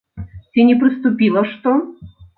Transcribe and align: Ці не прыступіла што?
Ці 0.53 0.65
не 0.69 0.75
прыступіла 0.83 1.45
што? 1.53 1.79